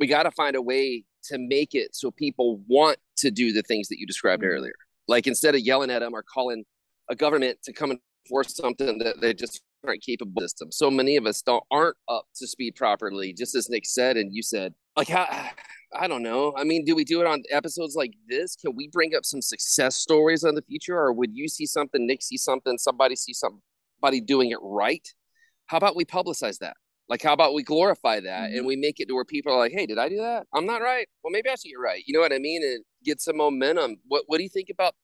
we 0.00 0.06
got 0.06 0.24
to 0.24 0.30
find 0.32 0.56
a 0.56 0.62
way 0.62 1.04
to 1.24 1.38
make 1.38 1.74
it 1.74 1.94
so 1.94 2.10
people 2.10 2.60
want 2.66 2.96
to 3.18 3.30
do 3.30 3.52
the 3.52 3.62
things 3.62 3.88
that 3.88 4.00
you 4.00 4.06
described 4.06 4.42
mm-hmm. 4.42 4.52
earlier. 4.52 4.74
Like 5.06 5.26
instead 5.26 5.54
of 5.54 5.60
yelling 5.60 5.90
at 5.90 6.00
them 6.00 6.14
or 6.14 6.22
calling 6.22 6.64
a 7.08 7.14
government 7.14 7.58
to 7.64 7.72
come 7.72 7.90
and 7.90 8.00
force 8.28 8.56
something 8.56 8.98
that 8.98 9.20
they 9.20 9.34
just 9.34 9.60
aren't 9.86 10.02
capable 10.02 10.42
of 10.42 10.50
system. 10.50 10.70
So 10.72 10.90
many 10.90 11.16
of 11.16 11.26
us 11.26 11.42
don't 11.42 11.64
aren't 11.70 11.96
up 12.08 12.26
to 12.36 12.46
speed 12.46 12.76
properly, 12.76 13.32
just 13.32 13.54
as 13.54 13.68
Nick 13.68 13.86
said 13.86 14.16
and 14.16 14.34
you 14.34 14.42
said. 14.42 14.74
Like 14.96 15.08
how 15.08 15.26
I 15.98 16.06
don't 16.06 16.22
know. 16.22 16.54
I 16.56 16.64
mean, 16.64 16.84
do 16.84 16.94
we 16.94 17.04
do 17.04 17.20
it 17.20 17.26
on 17.26 17.42
episodes 17.50 17.96
like 17.96 18.12
this? 18.28 18.54
Can 18.54 18.76
we 18.76 18.88
bring 18.88 19.14
up 19.16 19.24
some 19.24 19.42
success 19.42 19.96
stories 19.96 20.44
on 20.44 20.54
the 20.54 20.62
future? 20.62 20.96
Or 20.96 21.12
would 21.12 21.30
you 21.34 21.48
see 21.48 21.66
something, 21.66 22.06
Nick 22.06 22.22
see 22.22 22.36
something, 22.36 22.78
somebody 22.78 23.16
see 23.16 23.32
somebody 23.34 24.20
doing 24.20 24.50
it 24.50 24.58
right? 24.62 25.06
How 25.66 25.78
about 25.78 25.96
we 25.96 26.04
publicize 26.04 26.58
that? 26.58 26.76
Like, 27.10 27.22
how 27.22 27.32
about 27.32 27.54
we 27.54 27.64
glorify 27.64 28.20
that 28.20 28.50
mm-hmm. 28.50 28.58
and 28.58 28.66
we 28.66 28.76
make 28.76 29.00
it 29.00 29.08
to 29.08 29.14
where 29.14 29.24
people 29.24 29.52
are 29.52 29.58
like, 29.58 29.72
"Hey, 29.72 29.84
did 29.84 29.98
I 29.98 30.08
do 30.08 30.18
that? 30.18 30.46
I'm 30.54 30.64
not 30.64 30.80
right. 30.80 31.08
Well, 31.22 31.32
maybe 31.32 31.50
I 31.50 31.56
should 31.56 31.68
get 31.68 31.80
right." 31.82 32.02
You 32.06 32.14
know 32.14 32.20
what 32.20 32.32
I 32.32 32.38
mean? 32.38 32.62
And 32.62 32.84
get 33.04 33.20
some 33.20 33.36
momentum. 33.36 33.96
What 34.06 34.24
What 34.28 34.38
do 34.38 34.44
you 34.44 34.48
think 34.48 34.70
about 34.70 34.94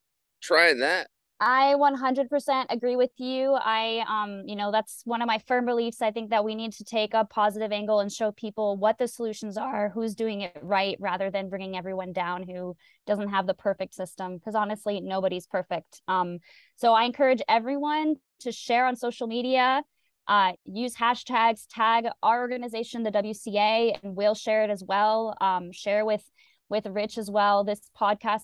trying 0.40 0.78
that? 0.78 1.08
I 1.38 1.74
100% 1.74 2.66
agree 2.70 2.96
with 2.96 3.10
you. 3.18 3.58
I, 3.60 4.02
um, 4.08 4.44
you 4.46 4.56
know, 4.56 4.72
that's 4.72 5.02
one 5.04 5.20
of 5.20 5.26
my 5.26 5.38
firm 5.46 5.66
beliefs. 5.66 6.00
I 6.00 6.10
think 6.10 6.30
that 6.30 6.46
we 6.46 6.54
need 6.54 6.72
to 6.74 6.84
take 6.84 7.12
a 7.12 7.26
positive 7.26 7.72
angle 7.72 8.00
and 8.00 8.10
show 8.10 8.32
people 8.32 8.78
what 8.78 8.96
the 8.96 9.06
solutions 9.06 9.58
are, 9.58 9.90
who's 9.90 10.14
doing 10.14 10.40
it 10.40 10.56
right, 10.62 10.96
rather 10.98 11.30
than 11.30 11.50
bringing 11.50 11.76
everyone 11.76 12.14
down 12.14 12.42
who 12.44 12.74
doesn't 13.06 13.28
have 13.28 13.46
the 13.46 13.52
perfect 13.52 13.94
system. 13.94 14.38
Because 14.38 14.54
honestly, 14.54 15.00
nobody's 15.02 15.46
perfect. 15.46 16.00
Um, 16.08 16.38
so 16.76 16.94
I 16.94 17.04
encourage 17.04 17.42
everyone 17.48 18.14
to 18.40 18.50
share 18.50 18.86
on 18.86 18.96
social 18.96 19.26
media 19.26 19.82
uh, 20.28 20.52
use 20.64 20.94
hashtags, 20.94 21.66
tag 21.70 22.06
our 22.22 22.40
organization, 22.40 23.02
the 23.02 23.10
WCA, 23.10 23.98
and 24.02 24.16
we'll 24.16 24.34
share 24.34 24.64
it 24.64 24.70
as 24.70 24.82
well. 24.82 25.36
Um, 25.40 25.72
share 25.72 26.04
with 26.04 26.28
with 26.68 26.86
Rich 26.86 27.16
as 27.18 27.30
well. 27.30 27.62
This 27.62 27.80
podcast 27.98 28.42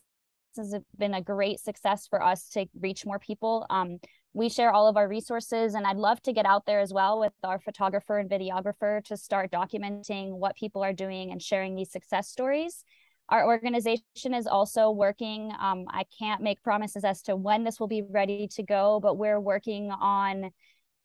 has 0.56 0.76
been 0.96 1.14
a 1.14 1.22
great 1.22 1.58
success 1.58 2.06
for 2.06 2.22
us 2.22 2.48
to 2.50 2.66
reach 2.80 3.04
more 3.04 3.18
people. 3.18 3.66
Um, 3.70 3.98
we 4.34 4.48
share 4.48 4.72
all 4.72 4.86
of 4.86 4.96
our 4.96 5.08
resources, 5.08 5.74
and 5.74 5.86
I'd 5.86 5.96
love 5.96 6.22
to 6.22 6.32
get 6.32 6.46
out 6.46 6.64
there 6.66 6.80
as 6.80 6.92
well 6.92 7.18
with 7.18 7.32
our 7.42 7.58
photographer 7.58 8.18
and 8.18 8.30
videographer 8.30 9.04
to 9.04 9.16
start 9.16 9.50
documenting 9.50 10.32
what 10.32 10.56
people 10.56 10.82
are 10.82 10.92
doing 10.92 11.32
and 11.32 11.42
sharing 11.42 11.74
these 11.74 11.90
success 11.90 12.28
stories. 12.28 12.84
Our 13.28 13.46
organization 13.46 14.34
is 14.34 14.46
also 14.46 14.90
working. 14.90 15.52
Um, 15.58 15.86
I 15.88 16.04
can't 16.18 16.42
make 16.42 16.62
promises 16.62 17.04
as 17.04 17.22
to 17.22 17.36
when 17.36 17.64
this 17.64 17.80
will 17.80 17.88
be 17.88 18.02
ready 18.02 18.48
to 18.48 18.62
go, 18.62 19.00
but 19.00 19.16
we're 19.16 19.40
working 19.40 19.90
on 19.90 20.50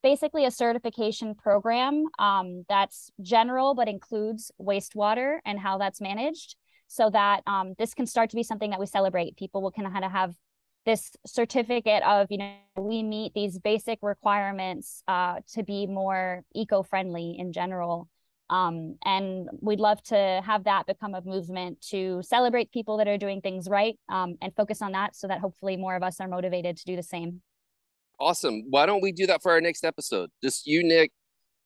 basically 0.03 0.45
a 0.45 0.51
certification 0.51 1.35
program 1.35 2.05
um, 2.19 2.65
that's 2.69 3.11
general 3.21 3.73
but 3.75 3.87
includes 3.87 4.51
wastewater 4.61 5.39
and 5.45 5.59
how 5.59 5.77
that's 5.77 6.01
managed. 6.01 6.55
so 6.87 7.09
that 7.09 7.41
um, 7.47 7.73
this 7.77 7.93
can 7.93 8.05
start 8.05 8.29
to 8.29 8.35
be 8.35 8.43
something 8.43 8.69
that 8.71 8.79
we 8.79 8.85
celebrate. 8.85 9.35
People 9.35 9.61
will 9.61 9.71
kind 9.71 10.05
of 10.05 10.11
have 10.11 10.33
this 10.87 11.11
certificate 11.25 12.01
of 12.03 12.27
you 12.29 12.37
know 12.37 12.53
we 12.77 13.03
meet 13.03 13.33
these 13.33 13.59
basic 13.59 13.99
requirements 14.01 15.03
uh, 15.09 15.35
to 15.53 15.61
be 15.61 15.85
more 15.85 16.43
eco-friendly 16.55 17.35
in 17.37 17.51
general 17.51 18.07
um, 18.49 18.95
and 19.03 19.49
we'd 19.59 19.81
love 19.81 20.01
to 20.03 20.41
have 20.45 20.63
that 20.63 20.85
become 20.85 21.13
a 21.13 21.21
movement 21.25 21.81
to 21.81 22.21
celebrate 22.23 22.71
people 22.71 22.95
that 22.97 23.07
are 23.07 23.17
doing 23.17 23.41
things 23.41 23.67
right 23.67 23.99
um, 24.07 24.35
and 24.41 24.55
focus 24.55 24.81
on 24.81 24.93
that 24.93 25.13
so 25.13 25.27
that 25.27 25.41
hopefully 25.41 25.75
more 25.75 25.97
of 25.97 26.03
us 26.03 26.21
are 26.21 26.27
motivated 26.29 26.77
to 26.77 26.85
do 26.85 26.95
the 26.95 27.03
same 27.03 27.41
awesome 28.19 28.63
why 28.69 28.85
don't 28.85 29.01
we 29.01 29.11
do 29.11 29.27
that 29.27 29.41
for 29.41 29.51
our 29.51 29.61
next 29.61 29.83
episode 29.83 30.29
just 30.43 30.65
you 30.65 30.83
nick 30.83 31.11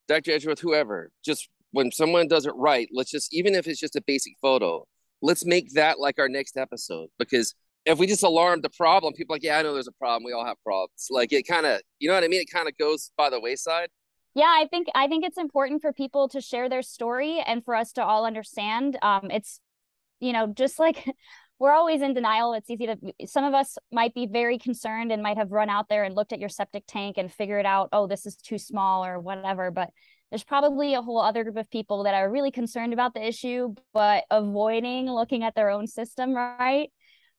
dr 0.08 0.30
edgeworth 0.30 0.60
whoever 0.60 1.10
just 1.24 1.48
when 1.72 1.90
someone 1.90 2.28
does 2.28 2.46
it 2.46 2.52
right 2.56 2.88
let's 2.92 3.10
just 3.10 3.32
even 3.32 3.54
if 3.54 3.66
it's 3.66 3.80
just 3.80 3.96
a 3.96 4.02
basic 4.06 4.34
photo 4.40 4.84
let's 5.22 5.44
make 5.44 5.72
that 5.72 5.98
like 5.98 6.18
our 6.18 6.28
next 6.28 6.56
episode 6.56 7.08
because 7.18 7.54
if 7.84 7.98
we 7.98 8.06
just 8.06 8.22
alarm 8.22 8.60
the 8.60 8.70
problem, 8.70 9.12
people 9.12 9.34
like, 9.34 9.42
yeah, 9.42 9.58
I 9.58 9.62
know 9.62 9.74
there's 9.74 9.88
a 9.88 9.92
problem. 9.92 10.24
We 10.24 10.32
all 10.32 10.46
have 10.46 10.56
problems. 10.62 11.08
Like 11.10 11.32
it 11.32 11.46
kind 11.46 11.66
of, 11.66 11.80
you 11.98 12.08
know 12.08 12.14
what 12.14 12.24
I 12.24 12.28
mean? 12.28 12.40
It 12.40 12.50
kind 12.52 12.68
of 12.68 12.76
goes 12.78 13.10
by 13.16 13.30
the 13.30 13.40
wayside. 13.40 13.88
Yeah, 14.34 14.44
I 14.46 14.66
think 14.70 14.88
I 14.94 15.08
think 15.08 15.24
it's 15.24 15.36
important 15.36 15.82
for 15.82 15.92
people 15.92 16.28
to 16.28 16.40
share 16.40 16.68
their 16.68 16.82
story 16.82 17.42
and 17.44 17.64
for 17.64 17.74
us 17.74 17.92
to 17.92 18.04
all 18.04 18.24
understand. 18.24 18.98
Um, 19.02 19.30
it's, 19.30 19.60
you 20.20 20.32
know, 20.32 20.46
just 20.46 20.78
like 20.78 21.04
we're 21.62 21.72
always 21.72 22.02
in 22.02 22.12
denial. 22.12 22.54
It's 22.54 22.68
easy 22.68 22.88
to 22.88 22.96
some 23.24 23.44
of 23.44 23.54
us 23.54 23.78
might 23.92 24.14
be 24.14 24.26
very 24.26 24.58
concerned 24.58 25.12
and 25.12 25.22
might 25.22 25.36
have 25.36 25.52
run 25.52 25.70
out 25.70 25.88
there 25.88 26.02
and 26.02 26.12
looked 26.12 26.32
at 26.32 26.40
your 26.40 26.48
septic 26.48 26.82
tank 26.88 27.18
and 27.18 27.32
figured 27.32 27.64
out, 27.64 27.88
oh, 27.92 28.08
this 28.08 28.26
is 28.26 28.34
too 28.34 28.58
small 28.58 29.04
or 29.04 29.20
whatever. 29.20 29.70
But 29.70 29.90
there's 30.28 30.42
probably 30.42 30.94
a 30.94 31.02
whole 31.02 31.20
other 31.20 31.44
group 31.44 31.56
of 31.56 31.70
people 31.70 32.02
that 32.02 32.16
are 32.16 32.28
really 32.28 32.50
concerned 32.50 32.92
about 32.92 33.14
the 33.14 33.24
issue, 33.24 33.76
but 33.94 34.24
avoiding 34.28 35.08
looking 35.08 35.44
at 35.44 35.54
their 35.54 35.70
own 35.70 35.86
system, 35.86 36.34
right? 36.34 36.90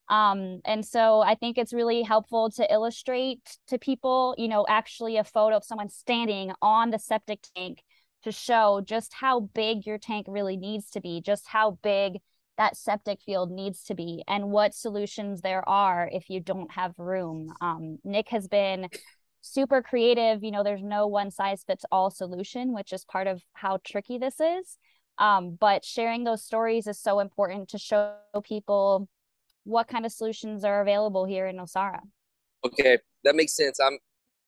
Um, 0.07 0.61
and 0.63 0.85
so 0.85 1.19
I 1.19 1.35
think 1.35 1.57
it's 1.57 1.73
really 1.73 2.01
helpful 2.01 2.49
to 2.51 2.73
illustrate 2.73 3.41
to 3.67 3.77
people, 3.77 4.35
you 4.37 4.47
know, 4.47 4.65
actually 4.69 5.17
a 5.17 5.25
photo 5.25 5.57
of 5.57 5.65
someone 5.65 5.89
standing 5.89 6.53
on 6.61 6.91
the 6.91 6.99
septic 6.99 7.41
tank 7.57 7.83
to 8.23 8.31
show 8.31 8.79
just 8.85 9.13
how 9.13 9.41
big 9.41 9.85
your 9.85 9.97
tank 9.97 10.27
really 10.29 10.55
needs 10.55 10.91
to 10.91 11.01
be, 11.01 11.19
just 11.19 11.45
how 11.45 11.77
big 11.83 12.19
that 12.57 12.77
septic 12.77 13.21
field 13.21 13.51
needs 13.51 13.83
to 13.85 13.95
be, 13.95 14.23
and 14.27 14.51
what 14.51 14.73
solutions 14.73 15.41
there 15.41 15.67
are 15.67 16.09
if 16.11 16.29
you 16.29 16.39
don't 16.39 16.71
have 16.71 16.93
room. 16.97 17.53
Um, 17.61 17.97
Nick 18.03 18.29
has 18.29 18.47
been 18.47 18.89
super 19.41 19.81
creative. 19.81 20.43
You 20.43 20.51
know, 20.51 20.63
there's 20.63 20.83
no 20.83 21.07
one 21.07 21.31
size 21.31 21.63
fits 21.65 21.85
all 21.91 22.11
solution, 22.11 22.73
which 22.73 22.93
is 22.93 23.05
part 23.05 23.27
of 23.27 23.41
how 23.53 23.79
tricky 23.83 24.17
this 24.17 24.39
is. 24.39 24.77
Um, 25.17 25.57
but 25.59 25.85
sharing 25.85 26.23
those 26.23 26.43
stories 26.43 26.87
is 26.87 26.99
so 26.99 27.19
important 27.19 27.69
to 27.69 27.77
show 27.77 28.15
people 28.43 29.07
what 29.63 29.87
kind 29.87 30.05
of 30.05 30.11
solutions 30.11 30.63
are 30.63 30.81
available 30.81 31.25
here 31.25 31.47
in 31.47 31.57
Nosara. 31.57 31.99
Okay, 32.65 32.97
that 33.23 33.35
makes 33.35 33.55
sense. 33.55 33.79
I'm 33.79 33.97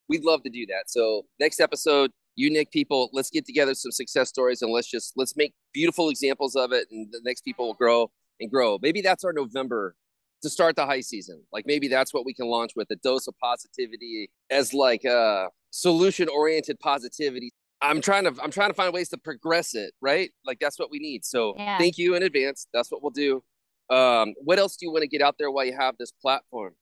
we'd 0.09 0.23
love 0.23 0.43
to 0.43 0.49
do 0.49 0.65
that. 0.67 0.83
So 0.87 1.25
next 1.39 1.59
episode, 1.59 2.11
you 2.35 2.51
Nick 2.51 2.71
people, 2.71 3.09
let's 3.13 3.29
get 3.29 3.45
together 3.45 3.73
some 3.73 3.91
success 3.91 4.29
stories 4.29 4.61
and 4.61 4.71
let's 4.71 4.87
just 4.89 5.13
let's 5.15 5.35
make 5.35 5.53
beautiful 5.73 6.09
examples 6.09 6.55
of 6.55 6.71
it 6.71 6.87
and 6.91 7.07
the 7.11 7.21
next 7.23 7.41
people 7.41 7.67
will 7.67 7.73
grow 7.73 8.11
and 8.39 8.51
grow. 8.51 8.77
Maybe 8.81 9.01
that's 9.01 9.23
our 9.23 9.33
November 9.33 9.95
to 10.41 10.49
start 10.49 10.75
the 10.75 10.85
high 10.85 11.01
season. 11.01 11.41
Like 11.51 11.65
maybe 11.65 11.87
that's 11.87 12.13
what 12.13 12.25
we 12.25 12.33
can 12.33 12.47
launch 12.47 12.71
with 12.75 12.89
a 12.91 12.95
dose 12.97 13.27
of 13.27 13.35
positivity 13.39 14.29
as 14.49 14.73
like 14.73 15.03
a 15.05 15.47
solution 15.71 16.27
oriented 16.29 16.79
positivity. 16.79 17.51
I'm 17.81 18.01
trying 18.01 18.23
to 18.23 18.33
I'm 18.41 18.51
trying 18.51 18.69
to 18.69 18.73
find 18.73 18.93
ways 18.93 19.09
to 19.09 19.17
progress 19.17 19.75
it, 19.75 19.93
right? 20.01 20.31
Like 20.45 20.59
that's 20.59 20.79
what 20.79 20.91
we 20.91 20.99
need. 20.99 21.25
So 21.25 21.53
yeah. 21.57 21.77
thank 21.77 21.97
you 21.97 22.15
in 22.15 22.23
advance. 22.23 22.67
That's 22.73 22.91
what 22.91 23.01
we'll 23.01 23.11
do. 23.11 23.43
Um, 23.89 24.33
what 24.43 24.59
else 24.59 24.77
do 24.77 24.85
you 24.85 24.91
want 24.91 25.03
to 25.03 25.07
get 25.07 25.21
out 25.21 25.35
there 25.37 25.51
while 25.51 25.65
you 25.65 25.75
have 25.77 25.95
this 25.97 26.11
platform? 26.11 26.73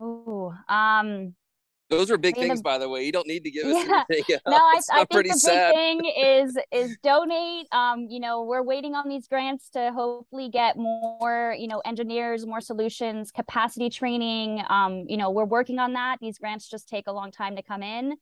Oh, 0.00 0.54
um, 0.68 1.34
those 1.88 2.10
are 2.10 2.18
big 2.18 2.34
things, 2.34 2.60
the, 2.60 2.62
by 2.62 2.78
the 2.78 2.88
way. 2.88 3.04
You 3.04 3.12
don't 3.12 3.26
need 3.26 3.44
to 3.44 3.50
give 3.50 3.66
us 3.66 3.86
yeah. 3.86 4.04
anything. 4.10 4.38
No, 4.46 4.56
I, 4.56 4.80
I 4.92 5.04
think 5.04 5.26
the 5.26 5.38
sad. 5.38 5.74
big 5.74 5.76
thing 5.76 6.12
is 6.16 6.58
is 6.72 6.96
donate. 7.02 7.66
Um, 7.72 8.06
you 8.08 8.20
know, 8.20 8.42
we're 8.42 8.62
waiting 8.62 8.94
on 8.94 9.08
these 9.08 9.28
grants 9.28 9.70
to 9.70 9.92
hopefully 9.92 10.48
get 10.48 10.76
more, 10.76 11.54
you 11.58 11.68
know, 11.68 11.80
engineers, 11.84 12.46
more 12.46 12.60
solutions, 12.60 13.30
capacity 13.30 13.90
training. 13.90 14.62
Um, 14.68 15.04
you 15.08 15.16
know, 15.16 15.30
we're 15.30 15.44
working 15.44 15.78
on 15.78 15.92
that. 15.92 16.18
These 16.20 16.38
grants 16.38 16.68
just 16.68 16.88
take 16.88 17.06
a 17.06 17.12
long 17.12 17.30
time 17.30 17.56
to 17.56 17.62
come 17.62 17.82
in. 17.82 18.16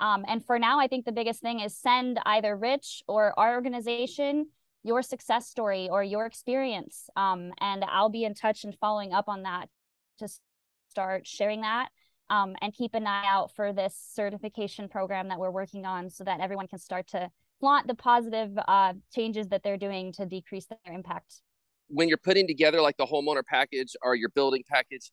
Um, 0.00 0.24
and 0.26 0.44
for 0.44 0.58
now, 0.58 0.80
I 0.80 0.86
think 0.86 1.04
the 1.04 1.12
biggest 1.12 1.40
thing 1.40 1.60
is 1.60 1.76
send 1.76 2.18
either 2.24 2.56
Rich 2.56 3.02
or 3.06 3.38
our 3.38 3.54
organization 3.54 4.46
your 4.82 5.02
success 5.02 5.48
story 5.48 5.88
or 5.90 6.02
your 6.02 6.26
experience. 6.26 7.08
Um, 7.16 7.52
and 7.60 7.84
I'll 7.84 8.08
be 8.08 8.24
in 8.24 8.34
touch 8.34 8.64
and 8.64 8.74
following 8.80 9.12
up 9.12 9.28
on 9.28 9.42
that 9.42 9.68
to 10.18 10.28
start 10.88 11.26
sharing 11.26 11.62
that. 11.62 11.90
Um, 12.30 12.54
and 12.62 12.72
keep 12.72 12.94
an 12.94 13.06
eye 13.06 13.26
out 13.26 13.50
for 13.56 13.72
this 13.72 13.94
certification 14.14 14.88
program 14.88 15.28
that 15.28 15.38
we're 15.38 15.50
working 15.50 15.84
on 15.84 16.08
so 16.08 16.22
that 16.22 16.40
everyone 16.40 16.68
can 16.68 16.78
start 16.78 17.08
to 17.08 17.28
flaunt 17.58 17.88
the 17.88 17.94
positive 17.94 18.56
uh, 18.68 18.94
changes 19.12 19.48
that 19.48 19.64
they're 19.64 19.76
doing 19.76 20.12
to 20.12 20.26
decrease 20.26 20.66
their 20.66 20.94
impact. 20.94 21.42
When 21.88 22.08
you're 22.08 22.18
putting 22.18 22.46
together 22.46 22.80
like 22.80 22.96
the 22.96 23.06
homeowner 23.06 23.44
package 23.44 23.96
or 24.00 24.14
your 24.14 24.28
building 24.28 24.62
package, 24.70 25.10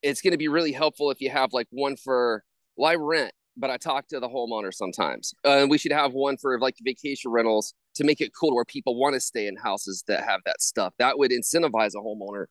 it's 0.00 0.22
going 0.22 0.30
to 0.30 0.38
be 0.38 0.46
really 0.48 0.70
helpful 0.70 1.10
if 1.10 1.20
you 1.20 1.28
have 1.28 1.52
like 1.52 1.66
one 1.70 1.96
for 1.96 2.44
well, 2.76 2.96
rent 2.98 3.32
but 3.56 3.70
I 3.70 3.76
talk 3.76 4.08
to 4.08 4.20
the 4.20 4.28
homeowner 4.28 4.72
sometimes. 4.72 5.32
Uh, 5.44 5.66
we 5.68 5.78
should 5.78 5.92
have 5.92 6.12
one 6.12 6.36
for 6.36 6.58
like 6.58 6.76
vacation 6.82 7.30
rentals 7.30 7.74
to 7.94 8.04
make 8.04 8.20
it 8.20 8.32
cool 8.38 8.54
where 8.54 8.64
people 8.64 8.98
want 8.98 9.14
to 9.14 9.20
stay 9.20 9.46
in 9.46 9.56
houses 9.56 10.04
that 10.08 10.24
have 10.24 10.40
that 10.46 10.60
stuff. 10.60 10.92
That 10.98 11.18
would 11.18 11.30
incentivize 11.30 11.92
a 11.94 12.00
homeowner 12.00 12.46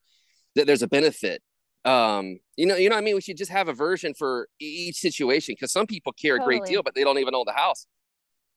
that 0.55 0.67
there's 0.67 0.81
a 0.81 0.87
benefit. 0.87 1.41
Um, 1.85 2.39
you 2.55 2.65
know, 2.65 2.75
you 2.75 2.89
know, 2.89 2.95
I 2.95 3.01
mean, 3.01 3.15
we 3.15 3.21
should 3.21 3.37
just 3.37 3.51
have 3.51 3.67
a 3.67 3.73
version 3.73 4.13
for 4.13 4.47
each 4.59 4.97
situation 4.97 5.53
because 5.53 5.71
some 5.71 5.85
people 5.85 6.13
care 6.13 6.37
totally. 6.37 6.55
a 6.55 6.59
great 6.59 6.69
deal, 6.69 6.83
but 6.83 6.95
they 6.95 7.03
don't 7.03 7.19
even 7.19 7.35
own 7.35 7.43
the 7.45 7.53
house. 7.53 7.87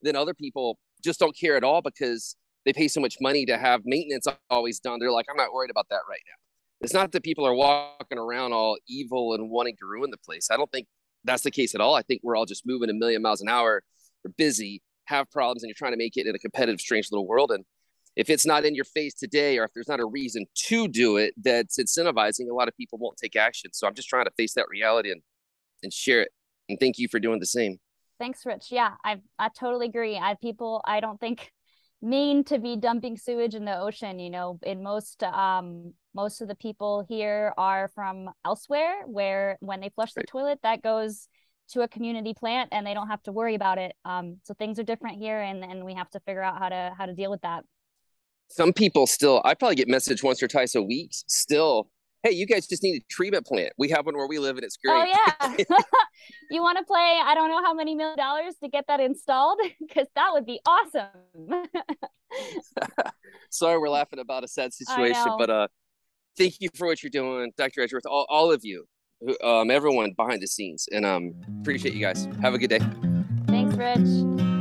Then 0.02 0.14
other 0.14 0.35
people 0.35 0.78
just 1.02 1.18
don't 1.18 1.37
care 1.37 1.56
at 1.56 1.64
all 1.64 1.83
because 1.83 2.37
they 2.64 2.73
pay 2.73 2.88
so 2.88 3.00
much 3.00 3.16
money 3.21 3.47
to 3.47 3.56
have 3.56 3.83
maintenance 3.85 4.26
always 4.50 4.80
done. 4.80 4.99
They're 5.00 5.12
like, 5.12 5.26
I'm 5.30 5.37
not 5.37 5.52
worried 5.52 5.71
about 5.71 5.87
that 5.90 6.00
right 6.09 6.21
now. 6.26 6.35
It's 6.80 6.92
not 6.92 7.12
that 7.12 7.23
people 7.23 7.47
are 7.47 7.54
walking 7.54 8.18
around 8.18 8.52
all 8.52 8.76
evil 8.88 9.35
and 9.35 9.50
wanting 9.50 9.76
to 9.78 9.87
ruin 9.87 10.11
the 10.11 10.18
place. 10.18 10.49
I 10.50 10.56
don't 10.56 10.71
think 10.71 10.87
that's 11.25 11.42
the 11.42 11.50
case 11.50 11.75
at 11.75 11.80
all. 11.80 11.95
I 11.95 12.02
think 12.02 12.21
we're 12.23 12.37
all 12.37 12.45
just 12.45 12.66
moving 12.66 12.90
a 12.90 12.95
million 12.95 13.23
miles 13.23 13.40
an 13.40 13.49
hour. 13.49 13.83
We're 14.25 14.33
busy, 14.37 14.83
have 15.06 15.30
problems, 15.30 15.62
and 15.62 15.68
you're 15.68 15.76
trying 15.76 15.92
to 15.92 15.99
make 15.99 16.16
it 16.16 16.26
in 16.26 16.35
a 16.35 16.38
competitive, 16.38 16.80
strange 16.80 17.09
little 17.11 17.26
world. 17.26 17.50
And 17.50 17.64
if 18.16 18.30
it's 18.30 18.46
not 18.46 18.64
in 18.64 18.75
your 18.75 18.87
face 18.87 19.14
today, 19.14 19.58
or 19.58 19.64
if 19.64 19.73
there's 19.75 19.88
not 19.88 20.00
a 20.00 20.06
reason 20.06 20.46
to 20.54 20.88
do 20.88 21.18
it 21.18 21.35
that's 21.42 21.78
incentivizing, 21.78 22.49
a 22.50 22.54
lot 22.54 22.66
of 22.66 22.76
people 22.76 22.99
won't 22.99 23.18
take 23.18 23.37
action. 23.37 23.73
So 23.73 23.87
I'm 23.87 23.94
just 23.94 24.08
trying 24.08 24.25
to 24.25 24.30
face 24.37 24.54
that 24.54 24.66
reality 24.70 25.12
and 25.12 25.23
and 25.82 25.92
share 25.92 26.23
it. 26.23 26.30
And 26.68 26.80
thank 26.80 26.99
you 26.99 27.08
for 27.08 27.20
doing 27.20 27.38
the 27.38 27.46
same. 27.46 27.78
Thanks, 28.18 28.46
Rich. 28.46 28.68
Yeah, 28.70 28.94
I 29.04 29.18
I 29.38 29.50
totally 29.56 29.87
agree. 29.87 30.16
I 30.16 30.35
people 30.40 30.80
I 30.85 31.00
don't 31.00 31.20
think 31.20 31.52
mean 32.02 32.44
to 32.44 32.58
be 32.58 32.76
dumping 32.76 33.16
sewage 33.16 33.54
in 33.54 33.66
the 33.66 33.78
ocean. 33.78 34.18
You 34.18 34.30
know, 34.30 34.58
in 34.62 34.82
most 34.82 35.23
um 35.23 35.92
most 36.14 36.40
of 36.40 36.49
the 36.49 36.54
people 36.54 37.04
here 37.06 37.52
are 37.58 37.90
from 37.94 38.30
elsewhere 38.46 39.02
where 39.06 39.58
when 39.61 39.80
they 39.80 39.90
flush 39.90 40.14
the 40.14 40.25
toilet 40.25 40.58
that 40.62 40.82
goes 40.82 41.28
to 41.68 41.82
a 41.82 41.88
community 41.88 42.32
plant 42.32 42.70
and 42.73 42.87
they 42.87 42.94
don't 42.94 43.08
have 43.08 43.23
to 43.25 43.32
worry 43.32 43.54
about 43.54 43.76
it 43.76 43.94
um, 44.04 44.38
so 44.44 44.54
things 44.54 44.78
are 44.78 44.85
different 44.85 45.18
here 45.18 45.40
and 45.40 45.62
and 45.64 45.85
we 45.85 45.94
have 45.94 46.08
to 46.08 46.20
figure 46.20 46.42
out 46.42 46.58
how 46.58 46.68
to 46.68 46.94
how 46.96 47.06
to 47.06 47.12
deal 47.12 47.30
with 47.30 47.42
that 47.42 47.64
some 48.48 48.72
people 48.72 49.06
still 49.06 49.40
i 49.44 49.54
probably 49.54 49.76
get 49.76 49.88
message 49.88 50.22
once 50.22 50.42
or 50.42 50.48
twice 50.48 50.74
a 50.74 50.82
week 50.82 51.10
still 51.12 51.88
hey 52.22 52.30
you 52.30 52.46
guys 52.46 52.66
just 52.66 52.82
need 52.82 53.02
a 53.02 53.04
treatment 53.10 53.46
plant 53.46 53.72
we 53.78 53.88
have 53.88 54.06
one 54.06 54.16
where 54.16 54.26
we 54.26 54.38
live 54.38 54.56
and 54.56 54.64
it's 54.64 54.76
great 54.76 54.94
oh 54.94 55.04
yeah 55.04 55.56
you 56.50 56.62
want 56.62 56.78
to 56.78 56.84
play 56.84 57.20
i 57.24 57.34
don't 57.34 57.50
know 57.50 57.62
how 57.62 57.74
many 57.74 57.94
million 57.94 58.16
dollars 58.16 58.54
to 58.62 58.68
get 58.68 58.84
that 58.88 59.00
installed 59.00 59.58
because 59.80 60.06
that 60.14 60.30
would 60.32 60.46
be 60.46 60.60
awesome 60.66 61.06
sorry 63.50 63.78
we're 63.78 63.88
laughing 63.88 64.18
about 64.18 64.44
a 64.44 64.48
sad 64.48 64.72
situation 64.72 65.32
but 65.38 65.50
uh 65.50 65.68
thank 66.36 66.60
you 66.60 66.68
for 66.74 66.86
what 66.86 67.02
you're 67.02 67.10
doing, 67.10 67.52
Dr. 67.56 67.82
Edgeworth, 67.82 68.06
all, 68.06 68.26
all 68.28 68.52
of 68.52 68.64
you, 68.64 68.86
um, 69.42 69.70
everyone 69.70 70.12
behind 70.16 70.42
the 70.42 70.46
scenes. 70.46 70.88
And 70.92 71.04
um, 71.04 71.34
appreciate 71.60 71.94
you 71.94 72.00
guys. 72.00 72.28
Have 72.42 72.54
a 72.54 72.58
good 72.58 72.70
day. 72.70 72.80
Thanks, 73.48 73.74
Rich. 73.76 74.55